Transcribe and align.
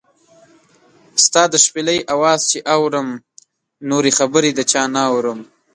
ستا 1.23 1.43
د 1.49 1.53
شپېلۍ 1.65 1.99
اواز 2.13 2.39
چې 2.51 2.57
اورم، 2.75 3.09
نورې 3.89 4.11
خبرې 4.19 4.51
د 4.55 4.59
چا 4.71 4.83
نۀ 4.93 5.01
اورم 5.13 5.39